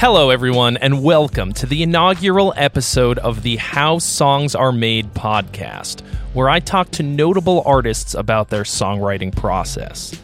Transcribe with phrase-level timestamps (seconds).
[0.00, 6.00] Hello, everyone, and welcome to the inaugural episode of the How Songs Are Made podcast,
[6.32, 10.18] where I talk to notable artists about their songwriting process.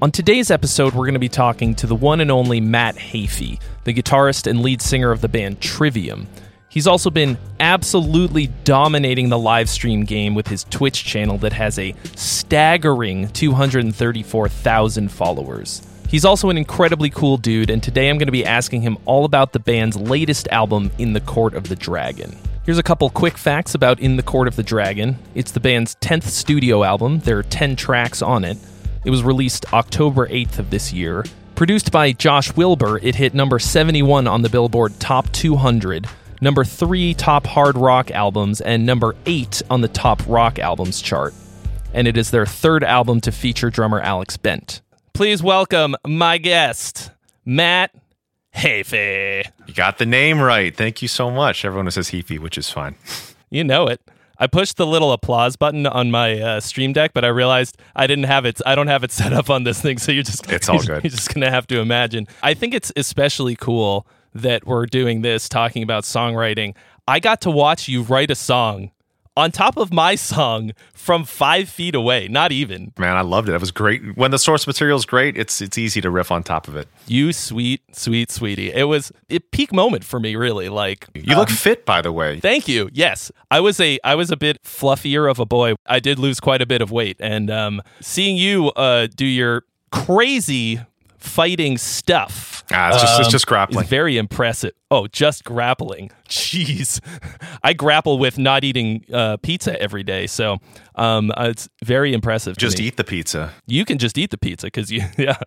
[0.00, 3.60] On today's episode, we're going to be talking to the one and only Matt Heafy,
[3.84, 6.26] the guitarist and lead singer of the band Trivium.
[6.70, 11.78] He's also been absolutely dominating the live stream game with his Twitch channel that has
[11.78, 15.82] a staggering 234,000 followers.
[16.12, 19.24] He's also an incredibly cool dude, and today I'm going to be asking him all
[19.24, 22.36] about the band's latest album, In the Court of the Dragon.
[22.66, 25.16] Here's a couple quick facts about In the Court of the Dragon.
[25.34, 28.58] It's the band's 10th studio album, there are 10 tracks on it.
[29.06, 31.24] It was released October 8th of this year.
[31.54, 36.06] Produced by Josh Wilbur, it hit number 71 on the Billboard Top 200,
[36.42, 41.32] number 3 top hard rock albums, and number 8 on the top rock albums chart.
[41.94, 44.82] And it is their third album to feature drummer Alex Bent.
[45.14, 47.10] Please welcome my guest,
[47.44, 47.94] Matt
[48.54, 49.44] Heafy.
[49.66, 50.74] You got the name right.
[50.74, 51.64] Thank you so much.
[51.64, 52.96] Everyone says Heafy, which is fine.
[53.50, 54.00] You know it.
[54.38, 58.06] I pushed the little applause button on my uh, Stream Deck, but I realized I
[58.06, 58.60] didn't have it.
[58.64, 61.04] I don't have it set up on this thing, so you're just It's all good.
[61.04, 62.26] You're just gonna have to imagine.
[62.42, 66.74] I think it's especially cool that we're doing this, talking about songwriting.
[67.06, 68.90] I got to watch you write a song
[69.36, 72.28] on top of my song from five feet away.
[72.28, 73.54] Not even Man, I loved it.
[73.54, 74.16] It was great.
[74.16, 76.88] When the source material is great, it's it's easy to riff on top of it.
[77.06, 78.72] you, sweet, sweet, sweetie.
[78.72, 80.68] It was a peak moment for me, really.
[80.68, 82.40] Like You look fit, by the way.
[82.40, 82.90] Thank you.
[82.92, 85.74] Yes, I was a I was a bit fluffier of a boy.
[85.86, 89.64] I did lose quite a bit of weight, and um, seeing you uh, do your
[89.90, 90.80] crazy
[91.22, 92.64] fighting stuff.
[92.72, 93.84] Ah, it's just it's um, just grappling.
[93.84, 94.72] is very impressive.
[94.90, 96.10] Oh, just grappling.
[96.28, 97.00] Jeez,
[97.62, 100.58] I grapple with not eating uh, pizza every day, so
[100.94, 102.56] um, uh, it's very impressive.
[102.56, 103.52] Just eat the pizza.
[103.66, 105.38] You can just eat the pizza because you, yeah,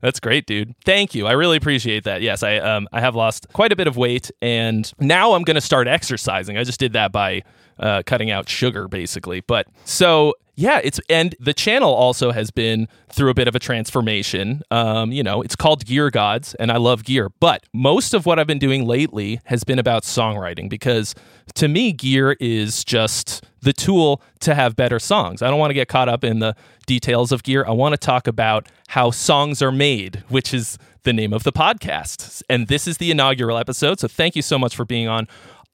[0.00, 0.74] that's great, dude.
[0.84, 1.26] Thank you.
[1.26, 2.22] I really appreciate that.
[2.22, 5.60] Yes, I um I have lost quite a bit of weight, and now I'm gonna
[5.60, 6.56] start exercising.
[6.58, 7.42] I just did that by
[7.78, 9.40] uh, cutting out sugar, basically.
[9.40, 13.58] But so yeah, it's and the channel also has been through a bit of a
[13.58, 14.62] transformation.
[14.70, 18.38] Um, you know, it's called Gear Gods, and I love gear, but most of what
[18.38, 21.14] I've been doing lately has been about songwriting because
[21.56, 25.42] to me, gear is just the tool to have better songs.
[25.42, 26.54] I don't want to get caught up in the
[26.86, 27.64] details of gear.
[27.66, 31.52] I want to talk about how songs are made, which is the name of the
[31.52, 32.44] podcast.
[32.48, 33.98] And this is the inaugural episode.
[33.98, 35.26] So thank you so much for being on.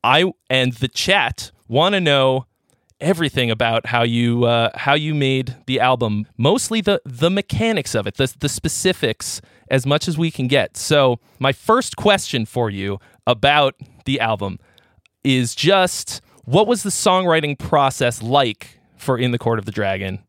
[0.03, 2.47] I and the chat want to know
[2.99, 8.07] everything about how you uh, how you made the album, mostly the the mechanics of
[8.07, 10.79] it, the the specifics as much as we can get.
[10.79, 13.75] So, my first question for you about
[14.07, 14.59] the album
[15.23, 20.21] is just what was the songwriting process like for In the Court of the Dragon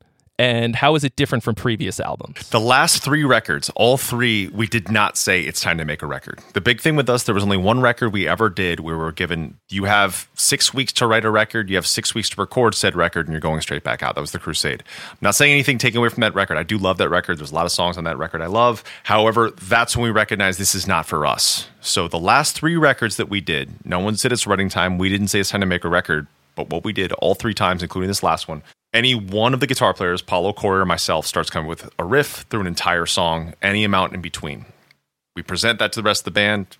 [0.43, 2.49] and how is it different from previous albums?
[2.49, 6.05] The last three records, all three, we did not say it's time to make a
[6.05, 6.41] record.
[6.51, 9.03] The big thing with us, there was only one record we ever did where we
[9.03, 12.41] were given, you have six weeks to write a record, you have six weeks to
[12.41, 14.15] record said record, and you're going straight back out.
[14.15, 14.83] That was the Crusade.
[15.11, 16.57] I'm not saying anything taken away from that record.
[16.57, 17.39] I do love that record.
[17.39, 18.83] There's a lot of songs on that record I love.
[19.03, 21.69] However, that's when we recognize this is not for us.
[21.79, 24.97] So the last three records that we did, no one said it's writing time.
[24.97, 26.27] We didn't say it's time to make a record.
[26.55, 28.61] But what we did all three times, including this last one,
[28.93, 32.45] any one of the guitar players, Paulo Corey or myself, starts coming with a riff
[32.49, 34.65] through an entire song, any amount in between.
[35.35, 36.77] We present that to the rest of the band.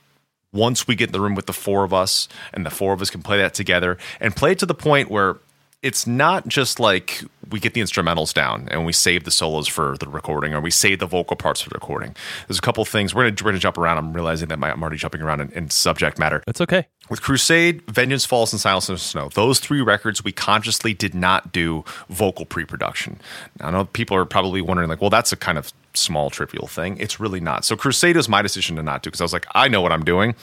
[0.52, 3.02] Once we get in the room with the four of us, and the four of
[3.02, 5.38] us can play that together and play it to the point where
[5.84, 9.98] it's not just like we get the instrumentals down and we save the solos for
[10.00, 12.16] the recording or we save the vocal parts for the recording.
[12.48, 13.98] There's a couple things we're gonna, we're gonna jump around.
[13.98, 16.88] I'm realizing that my, I'm already jumping around in, in subject matter That's okay.
[17.10, 21.52] with Crusade, Vengeance Falls, and Silence the Snow, those three records we consciously did not
[21.52, 23.20] do vocal pre-production.
[23.60, 26.98] I know people are probably wondering, like, well, that's a kind of small, trivial thing.
[26.98, 27.66] It's really not.
[27.66, 29.92] So Crusade was my decision to not do because I was like, I know what
[29.92, 30.34] I'm doing.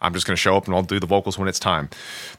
[0.00, 1.88] I'm just going to show up and I'll do the vocals when it's time.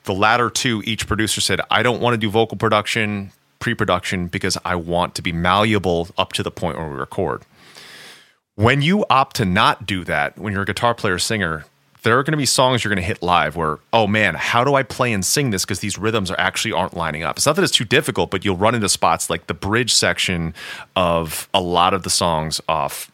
[0.04, 4.58] The latter two, each producer said, I don't want to do vocal production, pre-production because
[4.64, 7.44] I want to be malleable up to the point where we record
[8.58, 11.64] when you opt to not do that, when you're a guitar player singer,
[12.02, 14.64] there are going to be songs you're going to hit live where, oh man, how
[14.64, 15.64] do I play and sing this?
[15.64, 17.38] Because these rhythms are actually aren't lining up.
[17.38, 20.56] It's not that it's too difficult, but you'll run into spots like the bridge section
[20.96, 23.12] of a lot of the songs off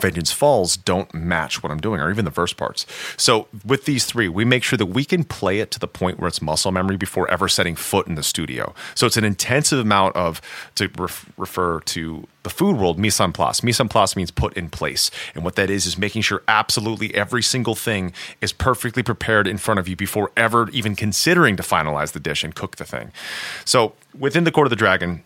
[0.00, 2.86] Vengeance Falls don't match what I'm doing, or even the verse parts.
[3.16, 6.18] So with these three, we make sure that we can play it to the point
[6.18, 8.74] where it's muscle memory before ever setting foot in the studio.
[8.94, 10.40] So it's an intensive amount of
[10.76, 13.62] to ref, refer to the food world mise en place.
[13.62, 17.14] Mise en place means put in place, and what that is is making sure absolutely
[17.14, 21.62] every single thing is perfectly prepared in front of you before ever even considering to
[21.62, 23.12] finalize the dish and cook the thing.
[23.64, 25.22] So within the Court of the Dragon,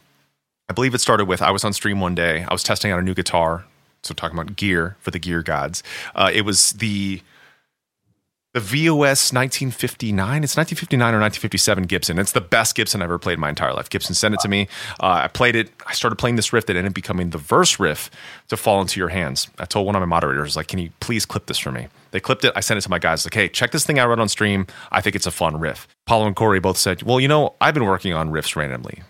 [0.69, 2.45] I believe it started with I was on stream one day.
[2.49, 3.65] I was testing out a new guitar.
[4.05, 5.83] So talking about gear for the gear gods.
[6.15, 7.21] Uh, it was the
[8.55, 10.45] the VOS 1959.
[10.45, 12.19] It's 1959 or 1957 Gibson.
[12.21, 13.91] It's the best Gibson I've ever played in my entire life.
[13.91, 14.69] Gibson sent it to me.
[15.01, 15.71] Uh, I played it.
[15.89, 18.13] I started playing this riff that ended up becoming the verse riff
[18.49, 19.49] to fall into your hands.
[19.59, 21.89] I told one of my moderators, like, can you please clip this for me?
[22.13, 22.53] They clipped it.
[22.55, 24.69] I sent it to my guys, like, hey, check this thing I wrote on stream.
[24.93, 25.89] I think it's a fun riff.
[26.07, 29.03] Paulo and Corey both said, well, you know, I've been working on riffs randomly.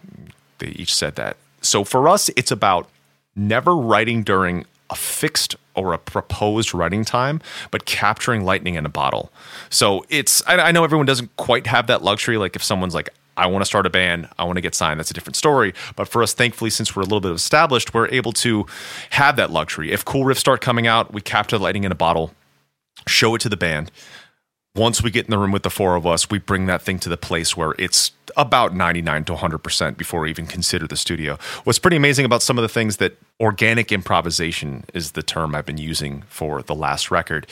[0.59, 1.37] They each said that.
[1.61, 2.89] So for us, it's about
[3.37, 7.41] never writing during a fixed or a proposed writing time,
[7.71, 9.33] but capturing lightning in a bottle.
[9.71, 12.37] So it's, I, I know everyone doesn't quite have that luxury.
[12.37, 15.01] Like if someone's like, I want to start a band, I want to get signed,
[15.01, 15.75] that's a different story.
[15.97, 18.67] But for us, thankfully, since we're a little bit established, we're able to
[19.11, 19.91] have that luxury.
[19.91, 22.33] If cool riffs start coming out, we capture the lightning in a bottle,
[23.07, 23.91] show it to the band
[24.77, 26.99] once we get in the room with the four of us, we bring that thing
[26.99, 31.39] to the place where it's about 99 to 100% before we even consider the studio.
[31.63, 35.67] What's pretty amazing about some of the things that organic improvisation is the term I've
[35.67, 37.47] been using for the last record.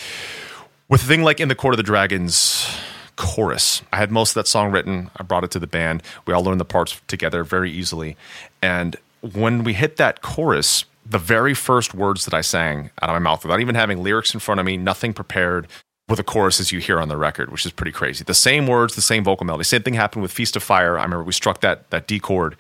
[0.89, 2.67] With a thing like In the Court of the Dragons
[3.15, 5.09] chorus, I had most of that song written.
[5.17, 6.03] I brought it to the band.
[6.27, 8.17] We all learned the parts together very easily.
[8.61, 13.15] And when we hit that chorus, the very first words that I sang out of
[13.15, 15.69] my mouth without even having lyrics in front of me, nothing prepared,
[16.13, 18.23] with a chorus as you hear on the record, which is pretty crazy.
[18.23, 19.65] The same words, the same vocal melody.
[19.65, 20.99] Same thing happened with Feast of Fire.
[20.99, 22.55] I remember we struck that that D chord,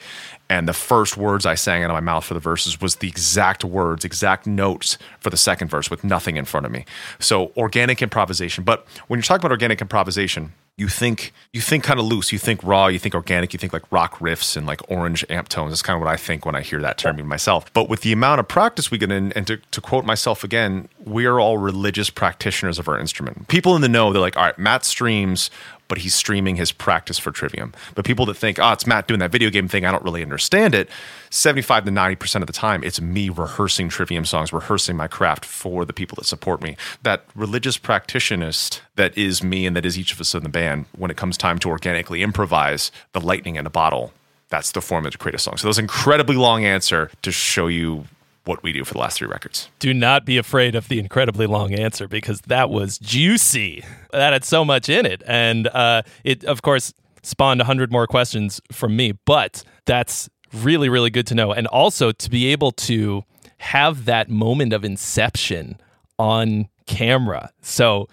[0.48, 3.08] and the first words I sang out of my mouth for the verses was the
[3.08, 6.86] exact words, exact notes for the second verse with nothing in front of me.
[7.20, 8.64] So organic improvisation.
[8.64, 12.32] But when you're talking about organic improvisation, you think you think kind of loose.
[12.32, 12.86] You think raw.
[12.86, 13.52] You think organic.
[13.52, 15.70] You think like rock riffs and like orange amp tones.
[15.70, 17.70] That's kind of what I think when I hear that term myself.
[17.72, 20.88] But with the amount of practice we get in, and to, to quote myself again,
[21.04, 23.48] we are all religious practitioners of our instrument.
[23.48, 25.50] People in the know, they're like, all right, Matt streams
[25.92, 27.74] but he's streaming his practice for Trivium.
[27.94, 30.22] But people that think, oh, it's Matt doing that video game thing, I don't really
[30.22, 30.88] understand it.
[31.28, 35.84] 75 to 90% of the time, it's me rehearsing Trivium songs, rehearsing my craft for
[35.84, 36.78] the people that support me.
[37.02, 40.86] That religious practitionist that is me and that is each of us in the band,
[40.96, 44.14] when it comes time to organically improvise the lightning in a bottle,
[44.48, 45.58] that's the formula to create a song.
[45.58, 48.06] So that was an incredibly long answer to show you
[48.44, 49.68] what we do for the last three records.
[49.78, 53.84] Do not be afraid of the incredibly long answer because that was juicy.
[54.12, 55.22] That had so much in it.
[55.26, 56.92] And uh, it, of course,
[57.22, 61.52] spawned 100 more questions from me, but that's really, really good to know.
[61.52, 63.24] And also to be able to
[63.58, 65.80] have that moment of inception
[66.18, 67.52] on camera.
[67.62, 68.08] So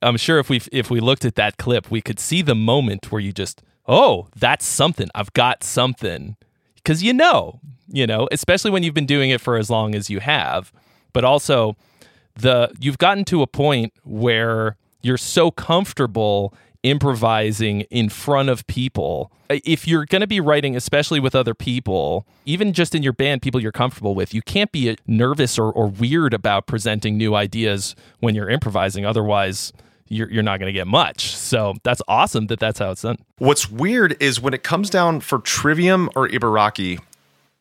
[0.00, 3.10] I'm sure if we if we looked at that clip, we could see the moment
[3.10, 5.08] where you just, oh, that's something.
[5.14, 6.36] I've got something.
[6.76, 7.60] Because you know,
[7.92, 10.72] you know, especially when you've been doing it for as long as you have.
[11.12, 11.76] But also
[12.34, 19.30] the you've gotten to a point where you're so comfortable improvising in front of people.
[19.48, 23.42] If you're going to be writing, especially with other people, even just in your band,
[23.42, 27.34] people you're comfortable with, you can't be uh, nervous or, or weird about presenting new
[27.34, 29.04] ideas when you're improvising.
[29.04, 29.72] Otherwise,
[30.08, 31.36] you're, you're not going to get much.
[31.36, 33.18] So that's awesome that that's how it's done.
[33.38, 36.98] What's weird is when it comes down for Trivium or Ibaraki,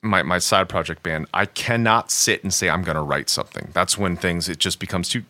[0.01, 3.69] my, my side project band, I cannot sit and say I'm going to write something.
[3.73, 5.23] That's when things, it just becomes too,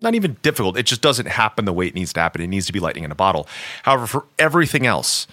[0.00, 0.76] not even difficult.
[0.76, 2.40] It just doesn't happen the way it needs to happen.
[2.40, 3.48] It needs to be lightning in a bottle.
[3.82, 5.26] However, for everything else,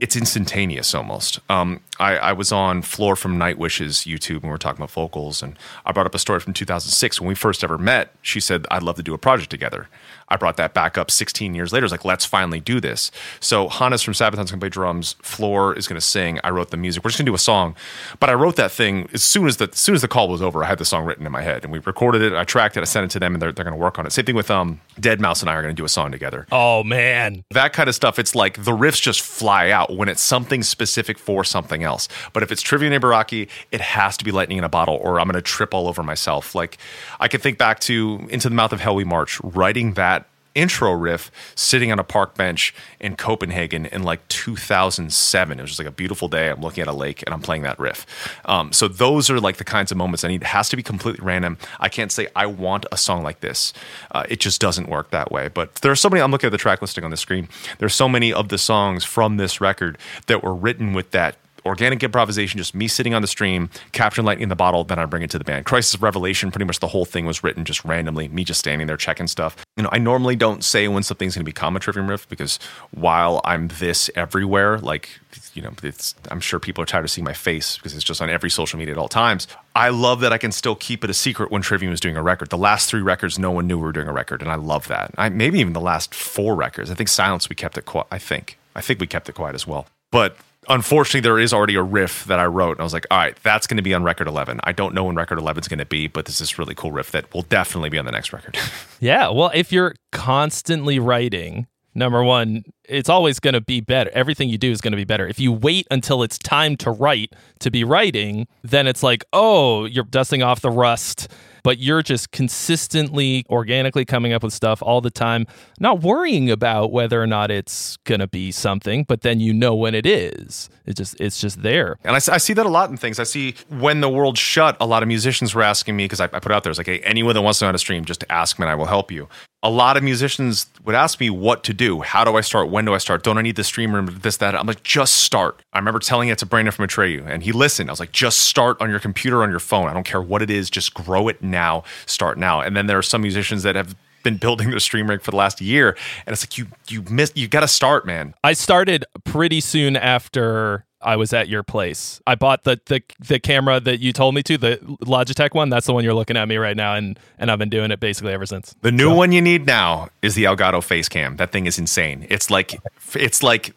[0.00, 1.40] it's instantaneous almost.
[1.50, 5.42] Um, I, I, was on Floor from Nightwish's YouTube and we were talking about vocals,
[5.42, 8.14] and I brought up a story from 2006 when we first ever met.
[8.22, 9.88] She said, "I'd love to do a project together."
[10.28, 11.84] I brought that back up 16 years later.
[11.84, 13.10] It's like, let's finally do this.
[13.40, 15.14] So Hannes from Sabaton's going to play drums.
[15.22, 16.38] Floor is going to sing.
[16.44, 17.04] I wrote the music.
[17.04, 17.74] We're just going to do a song.
[18.20, 20.42] But I wrote that thing as soon as the as soon as the call was
[20.42, 20.64] over.
[20.64, 22.32] I had the song written in my head, and we recorded it.
[22.34, 22.80] I tracked it.
[22.80, 24.12] I sent it to them, and they're, they're going to work on it.
[24.12, 26.46] Same thing with um, Deadmau5 and I are going to do a song together.
[26.52, 28.18] Oh man, that kind of stuff.
[28.18, 32.08] It's like the riffs just fly out when it's something specific for something else.
[32.32, 35.26] But if it's Trivium Ibaraki, it has to be lightning in a bottle, or I'm
[35.26, 36.54] going to trip all over myself.
[36.54, 36.78] Like
[37.20, 40.17] I can think back to Into the Mouth of Hell We March, writing that
[40.58, 45.58] intro riff sitting on a park bench in Copenhagen in like 2007.
[45.58, 46.50] It was just like a beautiful day.
[46.50, 48.06] I'm looking at a lake and I'm playing that riff.
[48.44, 50.42] Um, so those are like the kinds of moments I need.
[50.42, 51.58] It has to be completely random.
[51.78, 53.72] I can't say I want a song like this.
[54.10, 55.48] Uh, it just doesn't work that way.
[55.48, 56.20] But there are so many.
[56.20, 57.48] I'm looking at the track listing on the screen.
[57.78, 59.96] There's so many of the songs from this record
[60.26, 61.36] that were written with that
[61.68, 65.04] organic improvisation, just me sitting on the stream, capturing lightning in the bottle, then I
[65.04, 65.64] bring it to the band.
[65.64, 68.96] Crisis Revelation, pretty much the whole thing was written just randomly, me just standing there
[68.96, 69.64] checking stuff.
[69.76, 72.58] You know, I normally don't say when something's going to become a Trivium riff because
[72.90, 75.08] while I'm this everywhere, like,
[75.54, 78.20] you know, it's, I'm sure people are tired of seeing my face because it's just
[78.20, 79.46] on every social media at all times.
[79.76, 82.22] I love that I can still keep it a secret when Trivium is doing a
[82.22, 82.50] record.
[82.50, 84.88] The last three records, no one knew we were doing a record, and I love
[84.88, 85.12] that.
[85.16, 86.90] I, maybe even the last four records.
[86.90, 88.08] I think Silence, we kept it quiet.
[88.10, 88.58] I think.
[88.74, 89.86] I think we kept it quiet as well.
[90.10, 90.36] But
[90.68, 92.72] unfortunately, there is already a riff that I wrote.
[92.72, 94.60] And I was like, all right, that's going to be on record 11.
[94.64, 96.92] I don't know when record 11 is going to be, but this is really cool
[96.92, 98.58] riff that will definitely be on the next record.
[99.00, 99.28] yeah.
[99.28, 104.10] Well, if you're constantly writing, number one, it's always going to be better.
[104.14, 105.26] Everything you do is going to be better.
[105.26, 109.84] If you wait until it's time to write to be writing, then it's like, oh,
[109.84, 111.28] you're dusting off the rust
[111.62, 115.46] but you're just consistently organically coming up with stuff all the time,
[115.80, 119.74] not worrying about whether or not it's going to be something, but then you know
[119.74, 120.70] when it is.
[120.86, 121.98] It just it's just there.
[122.04, 123.18] And I, I see that a lot in things.
[123.18, 126.24] I see when the world shut, a lot of musicians were asking me because I,
[126.24, 128.04] I, put out there, it's like, hey, anyone that wants to know how to stream,
[128.04, 129.28] just ask me and I will help you
[129.62, 132.00] a lot of musicians would ask me what to do.
[132.00, 132.70] How do I start?
[132.70, 133.24] When do I start?
[133.24, 134.02] Don't I need the streamer?
[134.02, 134.54] This, that.
[134.54, 135.62] I'm like, just start.
[135.72, 137.90] I remember telling it to Brandon from Atreyu, and he listened.
[137.90, 139.88] I was like, just start on your computer, on your phone.
[139.88, 140.70] I don't care what it is.
[140.70, 141.82] Just grow it now.
[142.06, 142.60] Start now.
[142.60, 145.36] And then there are some musicians that have been building their stream rig for the
[145.36, 145.96] last year,
[146.26, 147.36] and it's like you you missed.
[147.36, 148.34] You got to start, man.
[148.44, 152.20] I started pretty soon after I was at your place.
[152.26, 155.68] I bought the, the the camera that you told me to, the Logitech one.
[155.68, 158.00] That's the one you're looking at me right now, and and I've been doing it
[158.00, 158.74] basically ever since.
[158.82, 159.14] The new so.
[159.14, 161.36] one you need now is the Elgato Face Cam.
[161.36, 162.26] That thing is insane.
[162.28, 162.80] It's like
[163.14, 163.74] it's like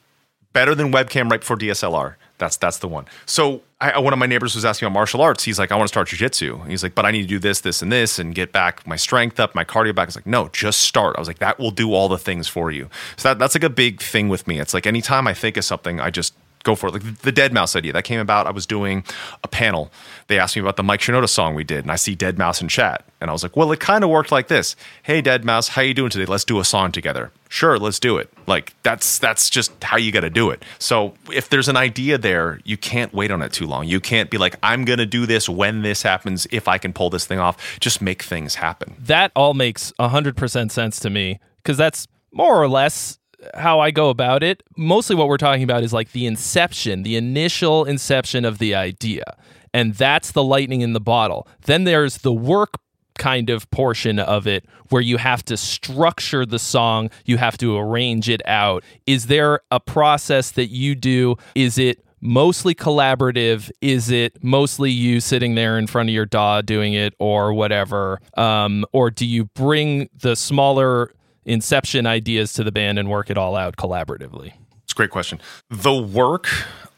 [0.54, 2.16] better than webcam right before DSLR.
[2.40, 3.06] That's that's the one.
[3.28, 5.44] So I, one of my neighbors was asking about martial arts.
[5.44, 6.68] He's like, I want to start jujitsu.
[6.68, 8.96] He's like, but I need to do this, this, and this, and get back my
[8.96, 10.04] strength up, my cardio back.
[10.04, 11.16] I was like, no, just start.
[11.18, 12.90] I was like, that will do all the things for you.
[13.16, 14.60] So that, that's like a big thing with me.
[14.60, 16.94] It's like anytime I think of something, I just go for it.
[16.94, 18.48] Like the Deadmau5 idea that came about.
[18.48, 19.04] I was doing
[19.44, 19.92] a panel.
[20.28, 22.68] They asked me about the Mike Shinoda song we did, and I see Deadmau5 in
[22.68, 24.76] chat, and I was like, well, it kind of worked like this.
[25.04, 26.26] Hey, Deadmau5, how you doing today?
[26.26, 27.32] Let's do a song together.
[27.50, 28.32] Sure, let's do it.
[28.48, 30.64] Like that's that's just how you got to do it.
[30.80, 33.88] So if there's an idea there, you can't wait on it too long.
[33.88, 36.48] You can't be like, I'm gonna do this when this happens.
[36.52, 38.96] If I can pull this thing off, just make things happen.
[39.00, 43.20] That all makes hundred percent sense to me because that's more or less
[43.56, 47.16] how I go about it, mostly what we're talking about is like the inception, the
[47.16, 49.38] initial inception of the idea.
[49.74, 51.48] And that's the lightning in the bottle.
[51.66, 52.76] Then there's the work
[53.18, 57.78] kind of portion of it where you have to structure the song, you have to
[57.78, 58.84] arrange it out.
[59.06, 61.36] Is there a process that you do?
[61.56, 63.72] Is it mostly collaborative?
[63.82, 68.22] Is it mostly you sitting there in front of your DAW doing it or whatever?
[68.36, 71.12] Um, or do you bring the smaller
[71.46, 74.54] inception ideas to the band and work it all out collaboratively?
[74.84, 75.40] It's a great question.
[75.70, 76.48] The work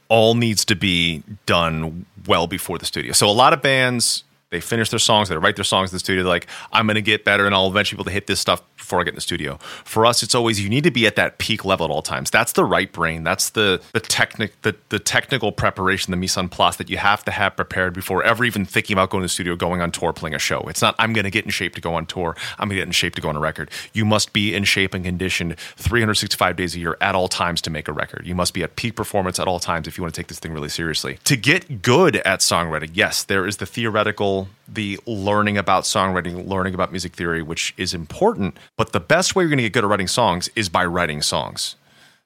[0.10, 3.14] all needs to be done well before the studio.
[3.14, 4.24] So a lot of bands
[4.54, 6.24] they finish their songs, they write their songs in the studio.
[6.24, 8.62] like, I'm going to get better and I'll eventually be able to hit this stuff
[8.78, 9.58] before I get in the studio.
[9.86, 12.30] For us, it's always you need to be at that peak level at all times.
[12.30, 13.24] That's the right brain.
[13.24, 17.24] That's the the technic the, the technical preparation, the mise en place that you have
[17.26, 20.14] to have prepared before ever even thinking about going to the studio, going on tour,
[20.14, 20.60] playing a show.
[20.68, 22.36] It's not I'm going to get in shape to go on tour.
[22.60, 23.72] I'm going to get in shape to go on a record.
[23.94, 27.70] You must be in shape and conditioned 365 days a year at all times to
[27.70, 28.28] make a record.
[28.28, 30.40] You must be at peak performance at all times if you want to take this
[30.40, 31.20] thing really seriously.
[31.24, 36.74] To get good at songwriting, yes, there is the theoretical the learning about songwriting, learning
[36.74, 38.58] about music theory, which is important.
[38.78, 41.22] But the best way you're going to get good at writing songs is by writing
[41.22, 41.76] songs.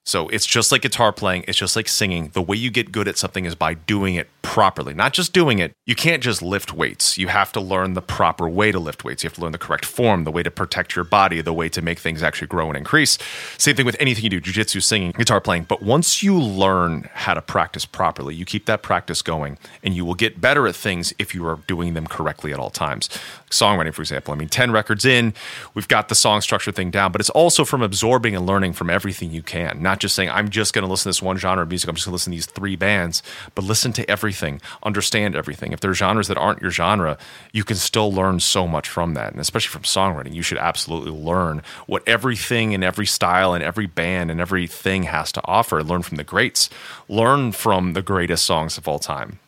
[0.07, 2.29] So it's just like guitar playing, it's just like singing.
[2.29, 5.59] The way you get good at something is by doing it properly, not just doing
[5.59, 5.73] it.
[5.85, 7.17] You can't just lift weights.
[7.17, 9.21] You have to learn the proper way to lift weights.
[9.21, 11.67] You have to learn the correct form, the way to protect your body, the way
[11.67, 13.17] to make things actually grow and increase.
[13.57, 15.63] Same thing with anything you do jujitsu, singing, guitar playing.
[15.63, 20.05] But once you learn how to practice properly, you keep that practice going and you
[20.05, 23.09] will get better at things if you are doing them correctly at all times.
[23.51, 24.33] Songwriting, for example.
[24.33, 25.33] I mean, 10 records in,
[25.73, 28.89] we've got the song structure thing down, but it's also from absorbing and learning from
[28.89, 31.63] everything you can, not just saying, I'm just going to listen to this one genre
[31.63, 33.23] of music, I'm just going to listen to these three bands,
[33.55, 35.71] but listen to everything, understand everything.
[35.71, 37.17] If there are genres that aren't your genre,
[37.51, 39.31] you can still learn so much from that.
[39.31, 43.87] And especially from songwriting, you should absolutely learn what everything and every style and every
[43.87, 45.83] band and everything has to offer.
[45.83, 46.69] Learn from the greats,
[47.07, 49.39] learn from the greatest songs of all time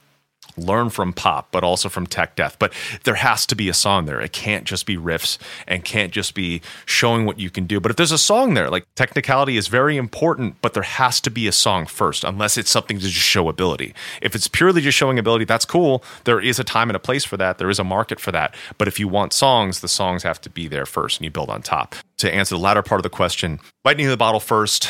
[0.59, 2.57] learn from pop, but also from tech death.
[2.59, 2.73] But
[3.03, 4.19] there has to be a song there.
[4.19, 5.37] It can't just be riffs
[5.67, 7.79] and can't just be showing what you can do.
[7.79, 11.29] But if there's a song there, like technicality is very important, but there has to
[11.29, 13.93] be a song first, unless it's something to just show ability.
[14.21, 16.03] If it's purely just showing ability, that's cool.
[16.25, 17.57] There is a time and a place for that.
[17.57, 18.55] There is a market for that.
[18.77, 21.49] But if you want songs, the songs have to be there first and you build
[21.49, 21.95] on top.
[22.17, 24.89] To answer the latter part of the question, lightning in the bottle first.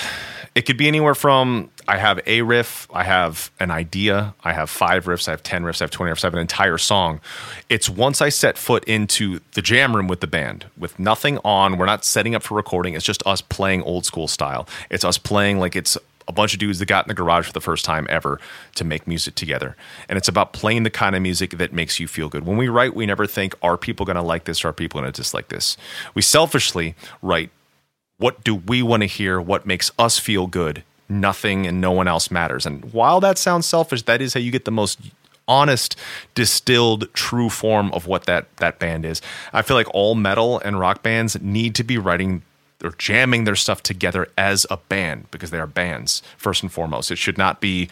[0.55, 4.69] It could be anywhere from I have a riff, I have an idea, I have
[4.69, 7.19] five riffs, I have 10 riffs, I have 20 riffs, I have an entire song.
[7.67, 11.77] It's once I set foot into the jam room with the band, with nothing on,
[11.77, 14.67] we're not setting up for recording, it's just us playing old school style.
[14.91, 17.53] It's us playing like it's a bunch of dudes that got in the garage for
[17.53, 18.39] the first time ever
[18.75, 19.75] to make music together.
[20.07, 22.45] And it's about playing the kind of music that makes you feel good.
[22.45, 25.11] When we write, we never think, are people going to like this are people going
[25.11, 25.75] to dislike this?
[26.13, 27.49] We selfishly write,
[28.19, 29.41] what do we want to hear?
[29.41, 30.83] What makes us feel good?
[31.09, 32.65] nothing and no one else matters.
[32.65, 34.99] And while that sounds selfish, that is how you get the most
[35.47, 35.95] honest,
[36.35, 39.21] distilled, true form of what that that band is.
[39.51, 42.43] I feel like all metal and rock bands need to be writing
[42.83, 47.11] or jamming their stuff together as a band because they are bands first and foremost.
[47.11, 47.89] It should not be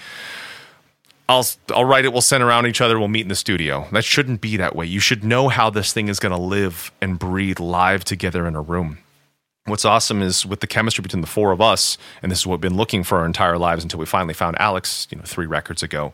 [1.28, 2.14] I'll I'll write it.
[2.14, 2.98] We'll send around each other.
[3.00, 3.88] We'll meet in the studio.
[3.92, 4.86] That shouldn't be that way.
[4.86, 8.56] You should know how this thing is going to live and breathe live together in
[8.56, 9.00] a room.
[9.68, 12.56] What's awesome is with the chemistry between the four of us, and this is what
[12.56, 15.46] we've been looking for our entire lives until we finally found Alex, you know, three
[15.46, 16.14] records ago.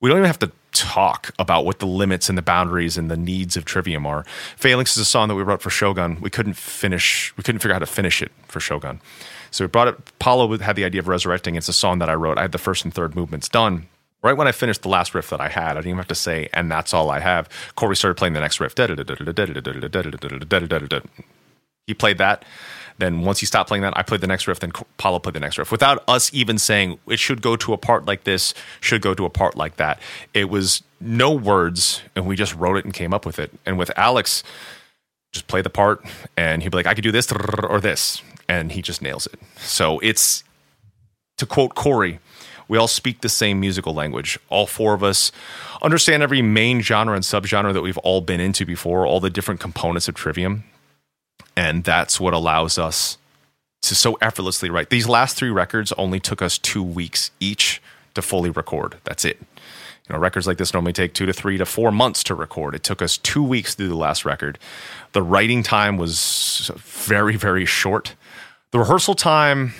[0.00, 3.16] We don't even have to talk about what the limits and the boundaries and the
[3.16, 4.24] needs of Trivium are.
[4.56, 6.22] Phalanx is a song that we wrote for Shogun.
[6.22, 7.34] We couldn't finish.
[7.36, 9.02] We couldn't figure out how to finish it for Shogun.
[9.50, 10.18] So we brought it.
[10.18, 11.54] Paulo had the idea of resurrecting.
[11.54, 12.38] It's a song that I wrote.
[12.38, 13.88] I had the first and third movements done
[14.22, 16.14] right when I finished the last riff that I had, I didn't even have to
[16.16, 17.48] say, and that's all I have.
[17.76, 18.74] Corey started playing the next riff.
[21.86, 22.44] He played that.
[22.98, 24.60] Then once he stopped playing that, I played the next riff.
[24.60, 27.76] Then Paulo played the next riff without us even saying it should go to a
[27.76, 30.00] part like this, should go to a part like that.
[30.32, 33.50] It was no words, and we just wrote it and came up with it.
[33.66, 34.42] And with Alex,
[35.32, 36.04] just play the part,
[36.36, 38.22] and he'd be like, I could do this or this.
[38.48, 39.38] And he just nails it.
[39.58, 40.44] So it's,
[41.36, 42.20] to quote Corey,
[42.68, 44.38] we all speak the same musical language.
[44.48, 45.30] All four of us
[45.82, 49.60] understand every main genre and subgenre that we've all been into before, all the different
[49.60, 50.64] components of Trivium.
[51.56, 53.18] And that's what allows us
[53.82, 54.90] to so effortlessly write.
[54.90, 57.80] These last three records only took us two weeks each
[58.14, 58.96] to fully record.
[59.04, 59.38] That's it.
[60.08, 62.74] You know, records like this normally take two to three to four months to record.
[62.74, 64.58] It took us two weeks to do the last record.
[65.12, 68.14] The writing time was very, very short.
[68.70, 69.74] The rehearsal time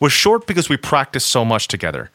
[0.00, 2.10] was short because we practiced so much together.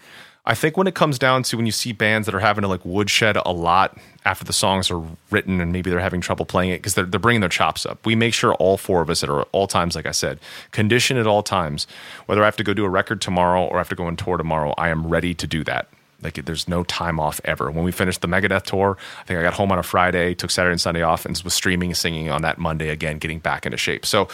[0.48, 2.70] I think when it comes down to when you see bands that are having to
[2.70, 6.72] like woodshed a lot after the songs are written and maybe they're having trouble playing
[6.72, 8.06] it because they're, they're bringing their chops up.
[8.06, 10.40] We make sure all four of us at all times, like I said,
[10.72, 11.86] condition at all times.
[12.28, 14.16] Whether I have to go do a record tomorrow or I have to go on
[14.16, 15.90] tour tomorrow, I am ready to do that.
[16.22, 17.70] Like there's no time off ever.
[17.70, 20.50] When we finished the Megadeth tour, I think I got home on a Friday, took
[20.50, 23.66] Saturday and Sunday off, and was streaming and singing on that Monday again, getting back
[23.66, 24.06] into shape.
[24.06, 24.30] So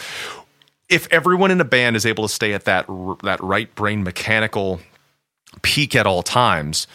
[0.88, 2.86] if everyone in a band is able to stay at that
[3.24, 4.80] that right brain mechanical
[5.62, 6.86] peak at all times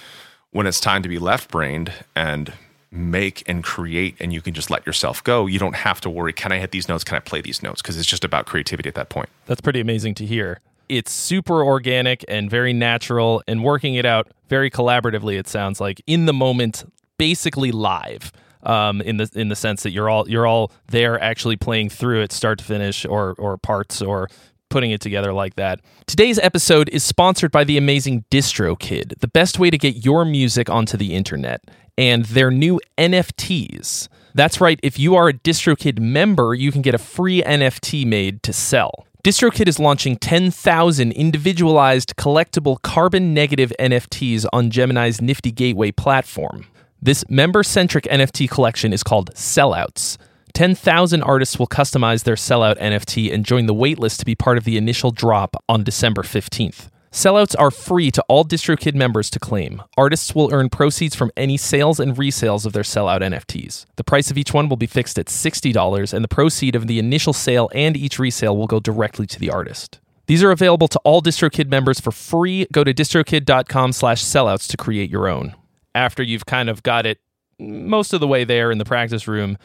[0.51, 2.53] when it's time to be left brained and
[2.91, 5.45] make and create and you can just let yourself go.
[5.45, 7.03] You don't have to worry can i hit these notes?
[7.03, 7.81] Can i play these notes?
[7.81, 9.29] Because it's just about creativity at that point.
[9.45, 10.59] That's pretty amazing to hear.
[10.87, 16.01] It's super organic and very natural and working it out very collaboratively it sounds like
[16.07, 18.31] in the moment basically live
[18.63, 22.21] um, in the in the sense that you're all you're all there actually playing through
[22.21, 24.29] it start to finish or or parts or
[24.69, 25.81] putting it together like that.
[26.07, 30.69] Today's episode is sponsored by the amazing DistroKid, the best way to get your music
[30.69, 31.61] onto the internet,
[31.97, 34.07] and their new NFTs.
[34.33, 38.43] That's right, if you are a DistroKid member, you can get a free NFT made
[38.43, 39.05] to sell.
[39.23, 46.65] DistroKid is launching 10,000 individualized collectible carbon negative NFTs on Gemini's Nifty Gateway platform.
[47.01, 50.17] This member centric NFT collection is called Sellouts.
[50.59, 54.65] 10,000 artists will customize their Sellout NFT and join the waitlist to be part of
[54.65, 56.89] the initial drop on December 15th.
[57.13, 59.81] Sellouts are free to all DistroKid members to claim.
[59.95, 63.85] Artists will earn proceeds from any sales and resales of their Sellout NFTs.
[63.95, 66.99] The price of each one will be fixed at $60, and the proceed of the
[66.99, 70.01] initial sale and each resale will go directly to the artist.
[70.27, 72.67] These are available to all DistroKid members for free.
[72.73, 75.55] Go to distrokid.com slash sellouts to create your own
[75.95, 77.19] after you've kind of got it
[77.59, 79.57] most of the way there in the practice room,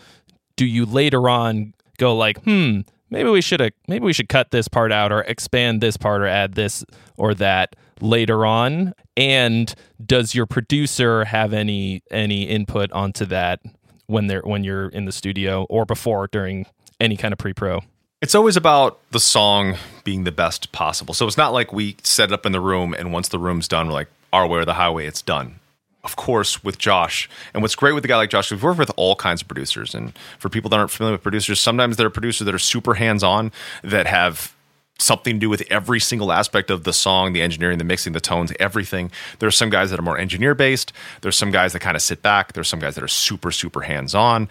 [0.57, 4.69] do you later on go like, hmm, maybe we should maybe we should cut this
[4.69, 6.85] part out or expand this part or add this
[7.17, 8.95] or that later on?
[9.17, 13.61] And does your producer have any any input onto that
[14.07, 16.67] when they're when you're in the studio or before during
[17.01, 17.81] any kind of pre-pro?
[18.23, 21.13] It's always about the song being the best possible.
[21.13, 23.69] So it's not like we set it up in the room and once the room's
[23.69, 25.61] done, we're like, our way or the highway, it's done
[26.05, 27.29] of course, with Josh.
[27.53, 29.95] And what's great with a guy like Josh, we've worked with all kinds of producers.
[29.95, 32.95] And for people that aren't familiar with producers, sometimes there are producers that are super
[32.95, 33.51] hands on
[33.83, 34.55] that have
[34.99, 38.21] something to do with every single aspect of the song, the engineering, the mixing, the
[38.21, 39.11] tones, everything.
[39.39, 40.93] There's some guys that are more engineer based.
[41.23, 42.53] There's some guys that kind of sit back.
[42.53, 44.49] There's some guys that are super, super hands on.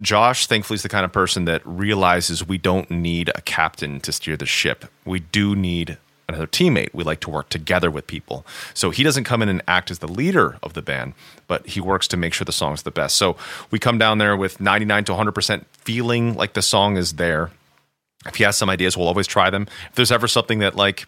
[0.00, 4.10] Josh, thankfully, is the kind of person that realizes we don't need a captain to
[4.10, 4.86] steer the ship.
[5.04, 6.92] We do need another teammate.
[6.92, 8.46] We like to work together with people.
[8.72, 11.14] So he doesn't come in and act as the leader of the band,
[11.46, 13.16] but he works to make sure the song's the best.
[13.16, 13.36] So
[13.70, 17.50] we come down there with 99 to 100% feeling like the song is there.
[18.26, 19.66] If he has some ideas, we'll always try them.
[19.90, 21.06] If there's ever something that like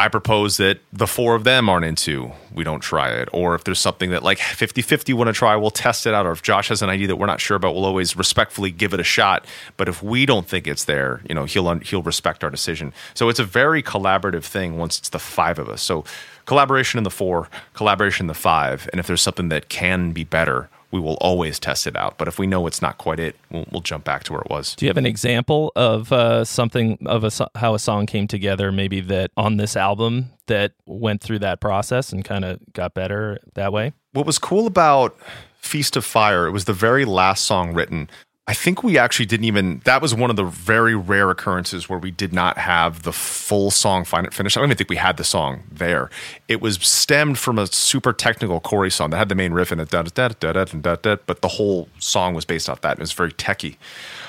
[0.00, 3.28] I propose that the four of them aren't into, we don't try it.
[3.34, 6.24] Or if there's something that like 50 50 want to try, we'll test it out.
[6.24, 8.94] Or if Josh has an idea that we're not sure about, we'll always respectfully give
[8.94, 9.44] it a shot.
[9.76, 12.94] But if we don't think it's there, you know, he'll, un- he'll respect our decision.
[13.12, 15.82] So it's a very collaborative thing once it's the five of us.
[15.82, 16.06] So
[16.46, 18.88] collaboration in the four, collaboration in the five.
[18.92, 22.18] And if there's something that can be better, we will always test it out.
[22.18, 24.50] But if we know it's not quite it, we'll, we'll jump back to where it
[24.50, 24.74] was.
[24.74, 28.72] Do you have an example of uh, something of a how a song came together,
[28.72, 33.38] maybe that on this album that went through that process and kind of got better
[33.54, 33.92] that way?
[34.12, 35.16] What was cool about
[35.60, 38.10] Feast of Fire, it was the very last song written.
[38.50, 39.80] I think we actually didn't even.
[39.84, 43.70] That was one of the very rare occurrences where we did not have the full
[43.70, 44.56] song finished.
[44.56, 46.10] I don't even think we had the song there.
[46.48, 49.78] It was stemmed from a super technical Corey song that had the main riff in
[49.78, 51.16] it, da da da da da da.
[51.26, 52.94] But the whole song was based off that.
[52.94, 53.78] It was very techy.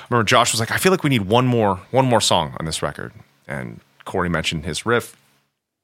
[0.02, 2.56] I remember Josh was like, "I feel like we need one more, one more song
[2.60, 3.12] on this record,"
[3.48, 5.16] and Corey mentioned his riff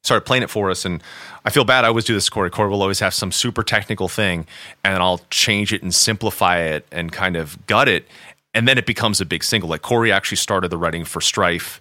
[0.02, 0.84] started playing it for us.
[0.84, 1.02] And
[1.44, 1.84] I feel bad.
[1.84, 2.50] I always do this, Corey.
[2.50, 4.46] Corey will always have some super technical thing,
[4.84, 8.06] and I'll change it and simplify it and kind of gut it.
[8.54, 9.68] And then it becomes a big single.
[9.68, 11.80] Like Corey actually started the writing for Strife,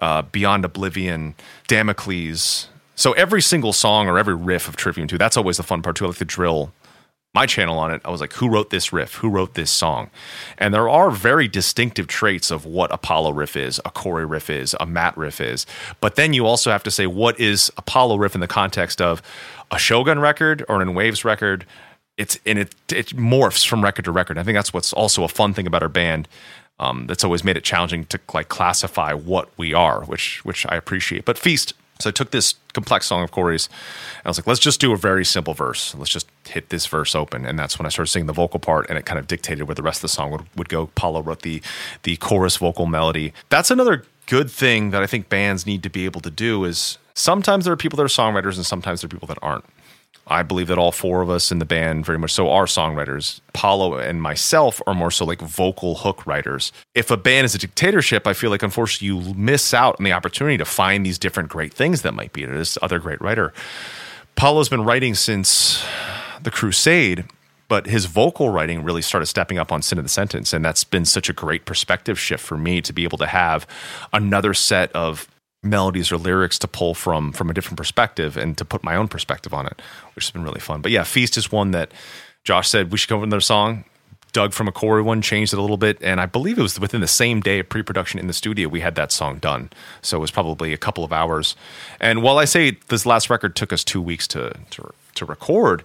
[0.00, 1.34] uh, Beyond Oblivion,
[1.68, 2.68] Damocles.
[2.96, 5.96] So every single song or every riff of Trivium 2, that's always the fun part
[5.96, 6.04] too.
[6.04, 6.72] I like the drill
[7.34, 9.16] my channel on it, I was like, who wrote this riff?
[9.16, 10.10] Who wrote this song?
[10.56, 14.48] And there are very distinctive traits of what a Paulo riff is, a Corey riff
[14.48, 15.66] is, a Matt riff is.
[16.00, 19.02] But then you also have to say, what is a Paulo riff in the context
[19.02, 19.20] of
[19.70, 21.66] a Shogun record or an In Waves record?
[22.16, 24.38] It's and it it morphs from record to record.
[24.38, 26.26] I think that's what's also a fun thing about our band.
[26.80, 30.74] Um, that's always made it challenging to like classify what we are, which which I
[30.74, 31.24] appreciate.
[31.24, 33.68] But Feast so I took this complex song of Corey's.
[34.18, 35.94] and I was like, let's just do a very simple verse.
[35.96, 37.46] Let's just hit this verse open.
[37.46, 39.74] And that's when I started singing the vocal part, and it kind of dictated where
[39.74, 40.86] the rest of the song would, would go.
[40.94, 41.62] Paulo wrote the
[42.02, 43.32] the chorus vocal melody.
[43.48, 46.98] That's another good thing that I think bands need to be able to do is
[47.14, 49.64] sometimes there are people that are songwriters and sometimes there are people that aren't.
[50.30, 53.40] I believe that all four of us in the band very much so are songwriters.
[53.54, 56.70] Paulo and myself are more so like vocal hook writers.
[56.94, 60.12] If a band is a dictatorship, I feel like unfortunately you miss out on the
[60.12, 62.58] opportunity to find these different great things that might be there.
[62.58, 63.54] this other great writer.
[64.36, 65.82] Paulo's been writing since
[66.42, 67.24] the Crusade,
[67.68, 70.52] but his vocal writing really started stepping up on Sin and the Sentence.
[70.52, 73.66] And that's been such a great perspective shift for me to be able to have
[74.12, 75.28] another set of
[75.62, 79.08] melodies or lyrics to pull from from a different perspective and to put my own
[79.08, 79.82] perspective on it,
[80.14, 80.80] which has been really fun.
[80.80, 81.92] But yeah, Feast is one that
[82.44, 83.84] Josh said we should come with another song.
[84.32, 86.78] Doug from a Corey one changed it a little bit, and I believe it was
[86.78, 89.70] within the same day of pre-production in the studio we had that song done.
[90.02, 91.56] So it was probably a couple of hours.
[91.98, 95.82] And while I say this last record took us two weeks to to, to record,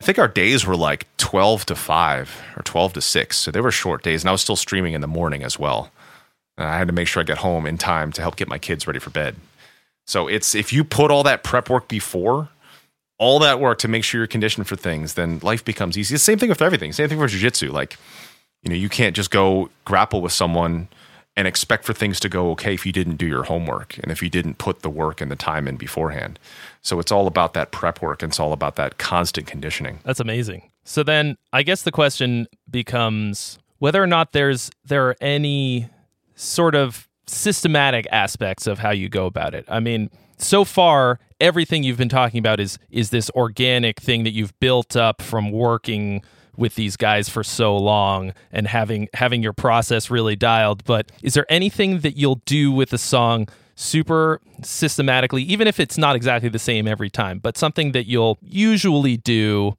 [0.00, 3.60] I think our days were like twelve to five or twelve to six, so they
[3.60, 5.90] were short days, and I was still streaming in the morning as well.
[6.56, 8.58] And I had to make sure I get home in time to help get my
[8.58, 9.36] kids ready for bed.
[10.06, 12.48] So it's if you put all that prep work before,
[13.18, 16.14] all that work to make sure you're conditioned for things, then life becomes easy.
[16.14, 16.92] The same thing with everything.
[16.92, 17.70] Same thing for jujitsu.
[17.70, 17.96] Like,
[18.62, 20.88] you know, you can't just go grapple with someone
[21.36, 24.22] and expect for things to go okay if you didn't do your homework and if
[24.22, 26.38] you didn't put the work and the time in beforehand.
[26.82, 30.00] So it's all about that prep work and it's all about that constant conditioning.
[30.04, 30.70] That's amazing.
[30.84, 35.88] So then I guess the question becomes whether or not there's there are any
[36.34, 39.64] sort of systematic aspects of how you go about it.
[39.68, 44.32] I mean, so far everything you've been talking about is is this organic thing that
[44.32, 46.22] you've built up from working
[46.56, 51.34] with these guys for so long and having having your process really dialed, but is
[51.34, 53.48] there anything that you'll do with a song
[53.80, 58.38] super systematically even if it's not exactly the same every time, but something that you'll
[58.42, 59.76] usually do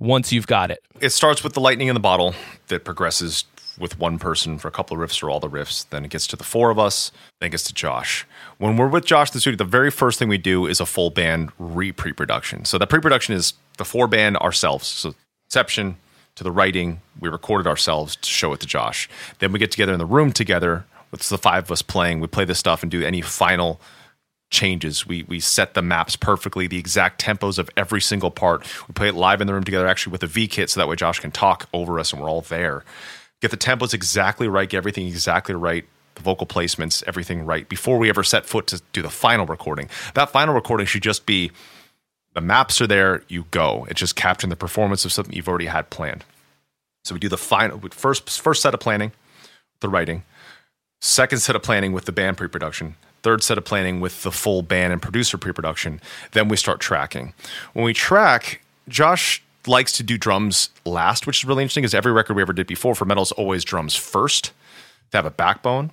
[0.00, 0.80] once you've got it?
[1.00, 2.34] It starts with the lightning in the bottle
[2.68, 3.44] that progresses
[3.78, 5.88] with one person for a couple of riffs or all the riffs.
[5.88, 7.10] Then it gets to the four of us.
[7.40, 8.26] Then it gets to Josh.
[8.58, 11.10] When we're with Josh the studio, the very first thing we do is a full
[11.10, 12.64] band re pre production.
[12.64, 14.86] So the pre production is the four band ourselves.
[14.86, 15.14] So
[15.46, 15.96] inception
[16.36, 19.08] to the writing, we recorded ourselves to show it to Josh.
[19.38, 20.84] Then we get together in the room together.
[21.14, 22.20] It's the five of us playing.
[22.20, 23.80] We play this stuff and do any final
[24.50, 25.06] changes.
[25.06, 28.66] We we set the maps perfectly, the exact tempos of every single part.
[28.88, 30.88] We play it live in the room together, actually with a V kit, so that
[30.88, 32.84] way Josh can talk over us and we're all there
[33.44, 37.98] get the tempos exactly right, get everything exactly right, the vocal placements, everything right before
[37.98, 39.90] we ever set foot to do the final recording.
[40.14, 41.50] That final recording should just be
[42.32, 43.86] the maps are there, you go.
[43.90, 46.24] It's just capturing the performance of something you've already had planned.
[47.04, 49.12] So we do the final first first set of planning,
[49.80, 50.22] the writing,
[51.04, 54.62] second set of planning with the band pre-production, third set of planning with the full
[54.62, 56.00] band and producer pre-production.
[56.32, 57.34] Then we start tracking.
[57.74, 62.12] When we track, Josh likes to do drums last, which is really interesting because every
[62.12, 64.52] record we ever did before for metal is always drums first.
[65.10, 65.90] to have a backbone.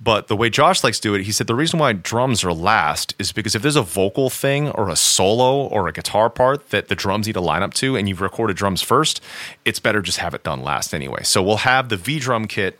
[0.00, 2.52] But the way Josh likes to do it, he said the reason why drums are
[2.52, 6.70] last is because if there's a vocal thing or a solo or a guitar part
[6.70, 9.20] that the drums need to line up to and you've recorded drums first,
[9.64, 11.22] it's better just have it done last anyway.
[11.22, 12.78] So we'll have the V drum kit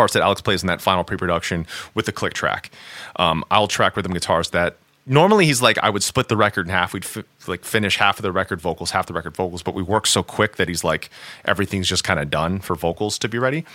[0.00, 2.70] parts that Alex plays in that final pre-production with the click track.
[3.16, 6.72] Um, I'll track rhythm guitars that normally he's like I would split the record in
[6.72, 6.94] half.
[6.94, 9.82] We'd f- like finish half of the record vocals, half the record vocals, but we
[9.82, 11.10] work so quick that he's like
[11.44, 13.66] everything's just kind of done for vocals to be ready.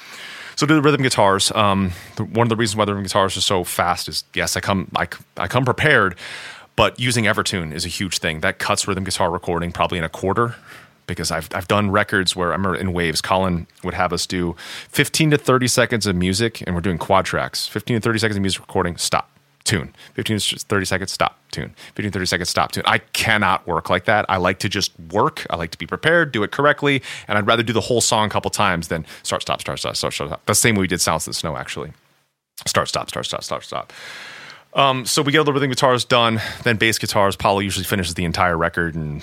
[0.56, 1.52] So do the rhythm guitars.
[1.52, 4.62] Um, one of the reasons why the rhythm guitars are so fast is yes, I
[4.62, 5.08] come I,
[5.38, 6.16] I come prepared,
[6.76, 8.40] but using Evertune is a huge thing.
[8.40, 10.56] That cuts rhythm guitar recording probably in a quarter
[11.08, 14.56] because I've I've done records where I remember in Waves, Colin would have us do
[14.90, 17.68] 15 to 30 seconds of music, and we're doing quad tracks.
[17.68, 19.30] 15 to 30 seconds of music recording, stop,
[19.64, 19.94] tune.
[20.14, 21.74] 15 to 30 seconds, stop, tune.
[21.96, 22.84] 15 to 30 seconds, stop, tune.
[22.86, 24.26] I cannot work like that.
[24.30, 25.46] I like to just work.
[25.50, 28.28] I like to be prepared, do it correctly, and I'd rather do the whole song
[28.28, 30.46] a couple times than start, stop, start, stop, start, stop.
[30.46, 31.94] the same way we did Silence in the Snow, actually.
[32.66, 33.94] Start, stop, start, stop, start, stop.
[34.74, 36.42] Um, so we get all the rhythm guitars done.
[36.64, 37.36] Then bass guitars.
[37.36, 39.22] Paulo usually finishes the entire record in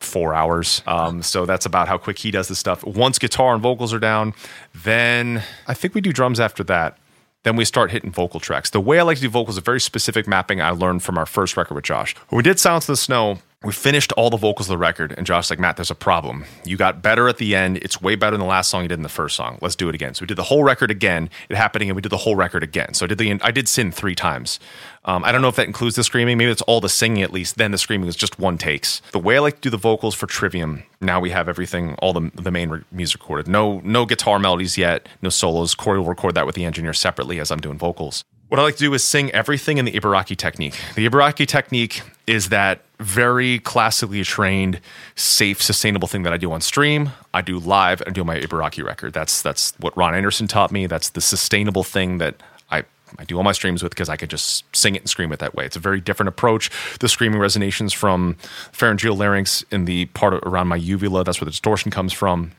[0.00, 0.82] four hours.
[0.86, 2.84] Um, so that's about how quick he does this stuff.
[2.84, 4.34] Once guitar and vocals are down,
[4.74, 6.98] then I think we do drums after that.
[7.44, 8.70] Then we start hitting vocal tracks.
[8.70, 11.16] The way I like to do vocals is a very specific mapping I learned from
[11.16, 12.14] our first record with Josh.
[12.28, 15.12] When we did Silence in the Snow, we finished all the vocals of the record,
[15.16, 16.44] and Josh's like, Matt, there's a problem.
[16.64, 17.78] You got better at the end.
[17.78, 19.58] It's way better than the last song you did in the first song.
[19.60, 20.14] Let's do it again.
[20.14, 21.28] So we did the whole record again.
[21.48, 22.94] It happening, and We did the whole record again.
[22.94, 24.60] So I did the I did sin three times.
[25.04, 26.38] Um, I don't know if that includes the screaming.
[26.38, 27.56] Maybe it's all the singing at least.
[27.56, 29.00] Then the screaming is just one takes.
[29.10, 32.12] The way I like to do the vocals for Trivium, now we have everything, all
[32.12, 33.48] the the main re- music recorded.
[33.48, 35.08] No no guitar melodies yet.
[35.20, 35.74] No solos.
[35.74, 38.22] Corey will record that with the engineer separately as I'm doing vocals.
[38.48, 40.74] What I like to do is sing everything in the Ibaraki technique.
[40.94, 44.80] The Ibaraki technique is that very classically trained,
[45.16, 47.10] safe, sustainable thing that I do on stream.
[47.34, 49.12] I do live and do my Ibaraki record.
[49.12, 50.86] That's that's what Ron Anderson taught me.
[50.86, 52.36] That's the sustainable thing that
[52.70, 52.84] I
[53.18, 55.40] I do all my streams with because I could just sing it and scream it
[55.40, 55.66] that way.
[55.66, 56.70] It's a very different approach.
[57.00, 58.34] The screaming resonations from
[58.72, 61.22] pharyngeal larynx in the part of, around my uvula.
[61.22, 62.52] That's where the distortion comes from.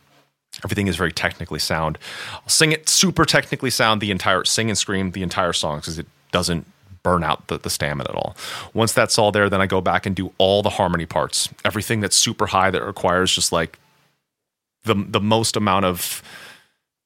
[0.64, 1.98] Everything is very technically sound.
[2.34, 6.00] I'll sing it super technically sound the entire sing and scream the entire song because
[6.00, 6.66] it doesn't
[7.02, 8.36] burn out the, the stamina at all.
[8.74, 11.50] Once that's all there, then I go back and do all the harmony parts.
[11.64, 13.80] Everything that's super high that requires just like
[14.84, 16.22] the the most amount of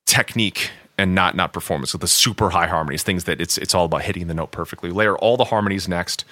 [0.05, 1.91] technique and not not performance.
[1.91, 4.91] So the super high harmonies, things that it's it's all about hitting the note perfectly.
[4.91, 6.25] Layer all the harmonies next.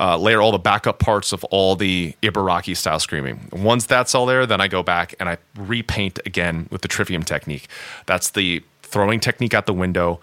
[0.00, 3.48] Uh, layer all the backup parts of all the Ibaraki style screaming.
[3.52, 7.22] Once that's all there, then I go back and I repaint again with the Trivium
[7.22, 7.68] technique.
[8.06, 10.20] That's the throwing technique out the window,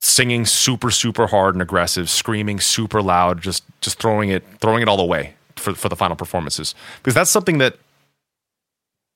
[0.00, 4.88] singing super super hard and aggressive, screaming super loud, just just throwing it throwing it
[4.88, 6.74] all away for for the final performances.
[6.98, 7.78] Because that's something that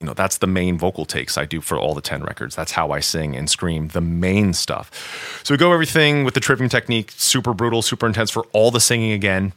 [0.01, 2.57] you know that's the main vocal takes I do for all the 10 records.
[2.57, 5.41] That's how I sing and scream the main stuff.
[5.45, 8.81] So we go everything with the Trivium technique, super brutal, super intense for all the
[8.81, 9.53] singing again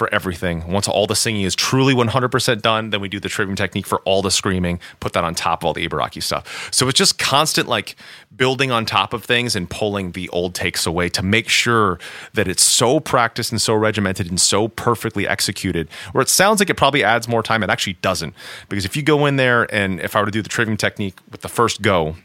[0.00, 0.66] for everything.
[0.66, 3.98] Once all the singing is truly 100% done, then we do the Trivium technique for
[4.06, 6.70] all the screaming, put that on top of all the Ibaraki stuff.
[6.72, 7.96] So it's just constant like
[8.34, 11.98] building on top of things and pulling the old takes away to make sure
[12.32, 16.70] that it's so practiced and so regimented and so perfectly executed where it sounds like
[16.70, 17.62] it probably adds more time.
[17.62, 18.32] It actually doesn't.
[18.70, 21.18] Because if you go in there and if I were to do the Trivium technique
[21.30, 22.16] with the first go,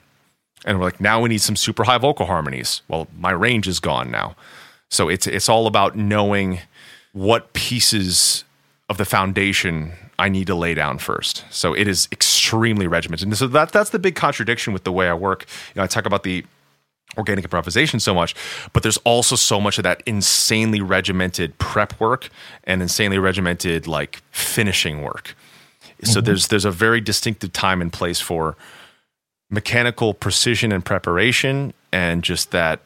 [0.63, 2.83] and we're like, now we need some super high vocal harmonies.
[2.87, 4.37] Well, my range is gone now.
[4.89, 6.61] So it's it's all about knowing
[7.15, 8.43] what pieces
[8.89, 11.45] of the foundation I need to lay down first.
[11.49, 13.29] So it is extremely regimented.
[13.29, 15.45] And so that that's the big contradiction with the way I work.
[15.73, 16.43] You know, I talk about the
[17.17, 18.35] organic improvisation so much,
[18.73, 22.29] but there's also so much of that insanely regimented prep work
[22.65, 25.35] and insanely regimented like finishing work.
[26.03, 26.25] So Mm-hmm.
[26.25, 28.57] there's there's a very distinctive time and place for
[29.49, 32.81] mechanical precision and preparation and just that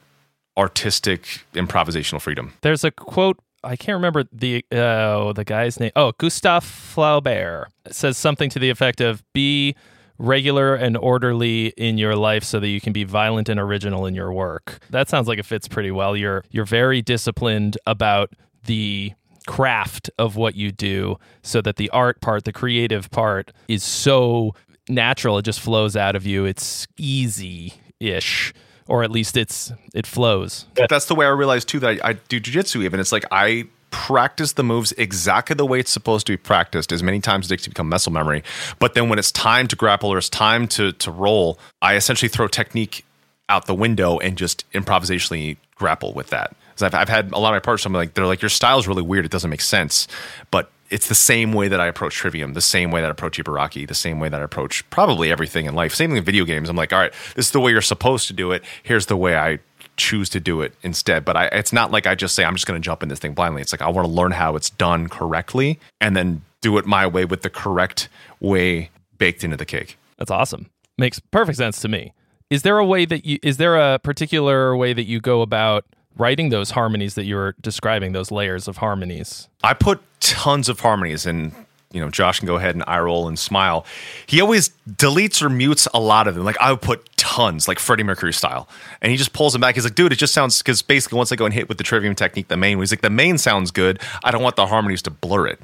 [0.55, 2.53] artistic improvisational freedom.
[2.61, 3.39] There's a quote.
[3.63, 5.91] I can't remember the uh, the guy's name.
[5.95, 9.75] Oh, Gustave Flaubert says something to the effect of "Be
[10.17, 14.15] regular and orderly in your life, so that you can be violent and original in
[14.15, 16.15] your work." That sounds like it fits pretty well.
[16.15, 18.31] You're you're very disciplined about
[18.65, 19.13] the
[19.47, 24.53] craft of what you do, so that the art part, the creative part, is so
[24.87, 25.37] natural.
[25.37, 26.45] It just flows out of you.
[26.45, 28.53] It's easy ish.
[28.89, 30.65] Or at least it's it flows.
[30.89, 32.83] That's the way I realized too that I, I do jujitsu.
[32.83, 36.91] Even it's like I practice the moves exactly the way it's supposed to be practiced
[36.91, 38.43] as many times as it takes to become muscle memory.
[38.79, 42.29] But then when it's time to grapple or it's time to to roll, I essentially
[42.29, 43.05] throw technique
[43.47, 46.55] out the window and just improvisationally grapple with that.
[46.75, 47.85] 'Cause I've, I've had a lot of my partners.
[47.85, 49.25] I'm like, they're like, your style's really weird.
[49.25, 50.07] It doesn't make sense.
[50.49, 53.37] But it's the same way that I approach Trivium, the same way that I approach
[53.37, 55.93] Ibaraki, the same way that I approach probably everything in life.
[55.93, 56.69] Same thing in video games.
[56.69, 58.63] I'm like, all right, this is the way you're supposed to do it.
[58.83, 59.59] Here's the way I
[59.97, 61.25] choose to do it instead.
[61.25, 63.19] But I, it's not like I just say I'm just going to jump in this
[63.19, 63.61] thing blindly.
[63.61, 67.05] It's like I want to learn how it's done correctly and then do it my
[67.05, 69.97] way with the correct way baked into the cake.
[70.17, 70.69] That's awesome.
[70.97, 72.13] Makes perfect sense to me.
[72.49, 75.85] Is there a way that you is there a particular way that you go about
[76.17, 79.48] writing those harmonies that you were describing, those layers of harmonies?
[79.63, 81.53] I put tons of harmonies and
[81.91, 83.85] you know, Josh can go ahead and eye roll and smile.
[84.27, 86.43] He always deletes or mutes a lot of them.
[86.43, 88.69] Like I would put tons, like Freddie Mercury style,
[89.01, 89.75] and he just pulls them back.
[89.75, 91.83] He's like, dude, it just sounds because basically once I go and hit with the
[91.83, 93.99] trivium technique, the main, he's like, the main sounds good.
[94.23, 95.59] I don't want the harmonies to blur it.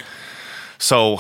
[0.80, 1.20] So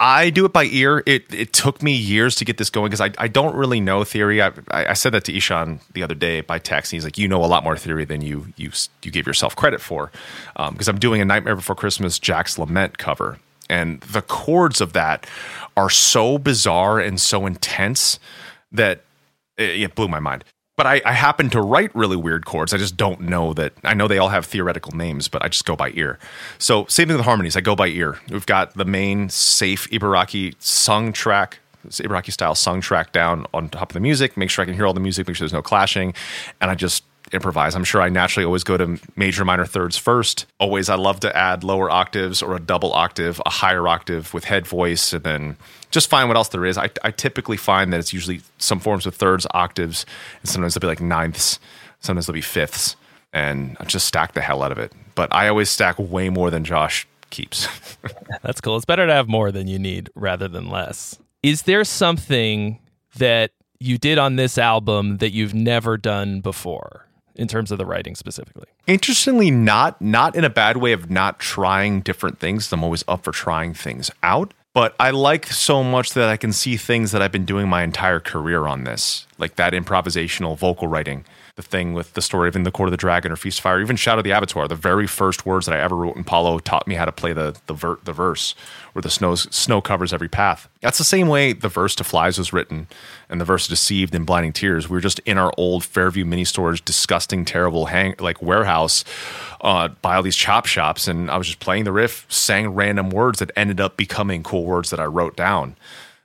[0.00, 1.02] I do it by ear.
[1.06, 4.02] It it took me years to get this going because I, I don't really know
[4.04, 4.42] theory.
[4.42, 6.92] I, I said that to Ihsahn the other day by text.
[6.92, 8.70] And he's like, you know a lot more theory than you you
[9.02, 10.10] you give yourself credit for,
[10.54, 13.38] because um, I'm doing a Nightmare Before Christmas Jack's Lament cover,
[13.70, 15.26] and the chords of that
[15.76, 18.18] are so bizarre and so intense
[18.72, 19.02] that
[19.56, 20.44] it, it blew my mind
[20.76, 22.74] but I, I, happen to write really weird chords.
[22.74, 23.72] I just don't know that.
[23.84, 26.18] I know they all have theoretical names, but I just go by ear.
[26.58, 27.56] So same thing with harmonies.
[27.56, 28.18] I go by ear.
[28.30, 33.90] We've got the main safe Ibaraki sung track, Ibaraki style sung track down on top
[33.90, 34.36] of the music.
[34.36, 35.28] Make sure I can hear all the music.
[35.28, 36.14] Make sure there's no clashing,
[36.60, 37.74] and I just improvise.
[37.74, 40.46] I'm sure I naturally always go to major minor thirds first.
[40.58, 44.44] Always I love to add lower octaves or a double octave, a higher octave with
[44.44, 45.56] head voice, and then
[45.90, 46.76] just find what else there is.
[46.76, 50.04] I, I typically find that it's usually some forms of thirds, octaves,
[50.42, 51.58] and sometimes they'll be like ninths,
[52.00, 52.96] sometimes they'll be fifths,
[53.32, 54.92] and I just stack the hell out of it.
[55.14, 57.68] But I always stack way more than Josh keeps.
[58.42, 58.76] That's cool.
[58.76, 61.18] It's better to have more than you need rather than less.
[61.42, 62.78] Is there something
[63.16, 67.06] that you did on this album that you've never done before?
[67.34, 68.66] In terms of the writing specifically.
[68.86, 72.72] Interestingly, not not in a bad way of not trying different things.
[72.72, 74.54] I'm always up for trying things out.
[74.72, 77.84] But I like so much that I can see things that I've been doing my
[77.84, 81.24] entire career on this, like that improvisational vocal writing
[81.56, 83.62] the thing with the story of In the Court of the Dragon or Feast of
[83.62, 86.24] Fire, even Shadow of the Abattoir, the very first words that I ever wrote in
[86.24, 88.56] Paolo taught me how to play the the, ver- the verse
[88.92, 90.68] where the snow snow covers every path.
[90.80, 92.88] That's the same way the verse to Flies was written
[93.28, 94.88] and the verse Deceived in Blinding Tears.
[94.88, 99.04] We were just in our old Fairview mini storage, disgusting, terrible hang like warehouse
[99.60, 103.10] uh, by all these chop shops, and I was just playing the riff, sang random
[103.10, 105.76] words that ended up becoming cool words that I wrote down.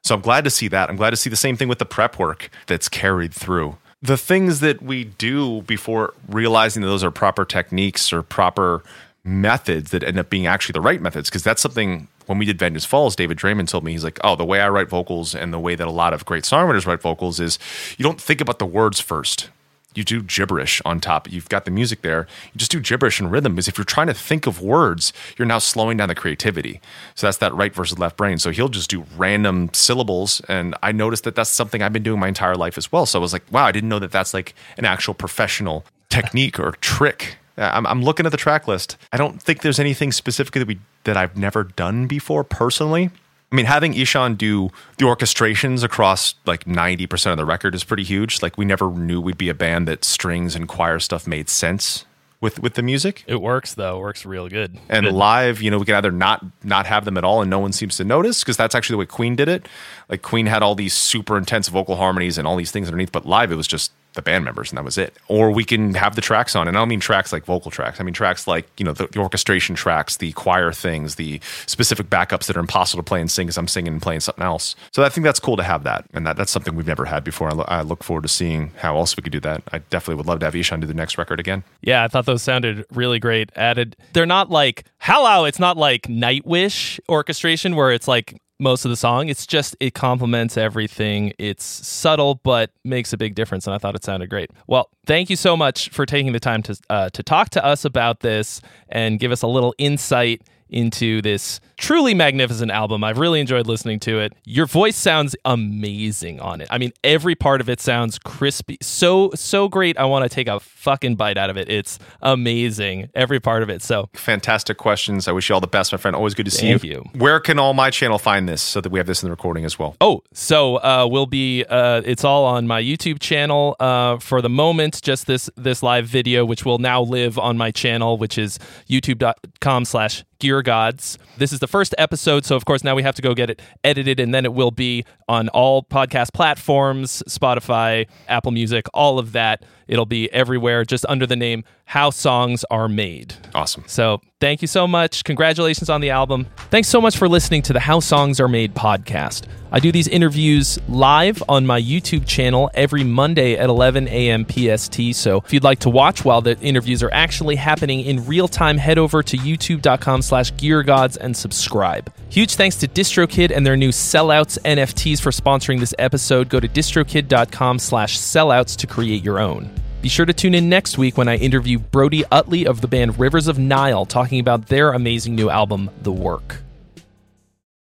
[0.01, 0.89] So I'm glad to see that.
[0.89, 4.17] I'm glad to see the same thing with the prep work that's carried through the
[4.17, 8.81] things that we do before realizing that those are proper techniques or proper
[9.23, 12.59] methods that end up being actually the right methods because that's something when we did
[12.59, 15.51] Vengeance Falls, David Draiman told me he's like, oh, the way I write vocals and
[15.51, 17.57] the way that a lot of great songwriters write vocals is
[17.97, 19.49] you don't think about the words first
[19.95, 21.31] you do gibberish on top.
[21.31, 22.27] You've got the music there.
[22.53, 25.47] You just do gibberish and rhythm because if you're trying to think of words, you're
[25.47, 26.79] now slowing down the creativity.
[27.15, 28.37] So that's that right versus left brain.
[28.37, 30.41] So he'll just do random syllables.
[30.47, 33.05] And I noticed that that's something I've been doing my entire life as well.
[33.05, 36.59] So I was like, wow, I didn't know that that's like an actual professional technique
[36.59, 37.37] or trick.
[37.57, 38.95] I'm, I'm looking at the track list.
[39.11, 43.09] I don't think there's anything specifically that, we, that I've never done before personally.
[43.51, 48.03] I mean, having Ihsahn do the orchestrations across like 90% of the record is pretty
[48.03, 48.43] huge.
[48.43, 52.05] Like, we never knew we'd be a band that strings and choir stuff made sense
[52.41, 53.23] with with the music.
[53.27, 53.97] It works though.
[53.97, 54.77] It works real good.
[54.87, 55.13] And good.
[55.13, 57.73] live, you know, we can either not not have them at all and no one
[57.73, 59.67] seems to notice because that's actually the way Queen did it.
[60.07, 63.25] Like Queen had all these super intense vocal harmonies and all these things underneath, but
[63.25, 65.15] live it was just the band members and that was it.
[65.27, 66.67] Or we can have the tracks on.
[66.67, 67.99] And I don't mean tracks like vocal tracks.
[67.99, 72.09] I mean tracks like, you know, the, the orchestration tracks, the choir things, the specific
[72.09, 74.75] backups that are impossible to play and sing because I'm singing and playing something else.
[74.91, 76.05] So I think that's cool to have that.
[76.13, 77.49] And that, that's something we've never had before.
[77.49, 79.63] I, lo- I look forward to seeing how else we could do that.
[79.71, 81.63] I definitely would love to have Ihsahn do the next record again.
[81.81, 83.51] Yeah, I thought those sounded really great.
[83.55, 88.89] Added, they're not like, hello, it's not like Nightwish orchestration where it's like most of
[88.89, 89.29] the song.
[89.29, 91.33] It's just it complements everything.
[91.39, 94.51] It's subtle but makes a big difference, and I thought it sounded great.
[94.67, 97.85] Well, thank you so much for taking the time to uh, to talk to us
[97.85, 103.03] about this and give us a little insight into this truly magnificent album.
[103.03, 104.33] I've really enjoyed listening to it.
[104.43, 106.67] Your voice sounds amazing on it.
[106.69, 108.77] I mean, every part of it sounds crispy.
[108.81, 109.97] So, so great.
[109.97, 111.69] I want to take a fucking bite out of it.
[111.69, 113.09] It's amazing.
[113.15, 113.81] Every part of it.
[113.81, 115.27] So, fantastic questions.
[115.27, 116.15] I wish you all the best, my friend.
[116.15, 116.91] Always good to see Thank you.
[116.91, 117.19] you.
[117.19, 119.63] Where can all my channel find this so that we have this in the recording
[119.63, 119.95] as well?
[120.01, 124.49] Oh, so uh, we'll be, uh, it's all on my YouTube channel uh, for the
[124.49, 128.59] moment, just this, this live video, which will now live on my channel, which is
[128.89, 131.17] youtube.com slash gear gods.
[131.37, 132.45] This is the first episode.
[132.45, 134.71] So, of course, now we have to go get it edited, and then it will
[134.71, 139.63] be on all podcast platforms Spotify, Apple Music, all of that.
[139.89, 143.33] It'll be everywhere just under the name How Songs Are Made.
[143.55, 143.83] Awesome.
[143.87, 145.23] So, thank you so much.
[145.23, 146.45] Congratulations on the album.
[146.69, 149.47] Thanks so much for listening to the How Songs Are Made podcast.
[149.71, 154.45] I do these interviews live on my YouTube channel every Monday at 11 a.m.
[154.45, 155.13] PST.
[155.13, 158.77] So if you'd like to watch while the interviews are actually happening in real time,
[158.77, 162.11] head over to youtube.com slash geargods and subscribe.
[162.29, 166.49] Huge thanks to DistroKid and their new Sellouts NFTs for sponsoring this episode.
[166.49, 169.69] Go to distrokid.com slash sellouts to create your own.
[170.01, 173.19] Be sure to tune in next week when I interview Brody Uttley of the band
[173.19, 176.63] Rivers of Nihil talking about their amazing new album, The Work.